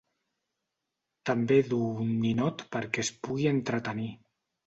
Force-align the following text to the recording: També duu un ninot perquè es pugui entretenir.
També 1.29 1.57
duu 1.73 1.91
un 2.05 2.09
ninot 2.23 2.65
perquè 2.77 3.05
es 3.05 3.13
pugui 3.27 3.47
entretenir. 3.53 4.09